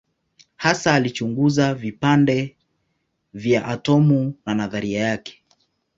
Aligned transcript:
Hasa 0.55 0.93
alichunguza 0.93 1.73
vipande 1.73 2.55
vya 3.33 3.65
atomu 3.65 4.33
na 4.45 4.55
nadharia 4.55 4.99
yake. 4.99 5.43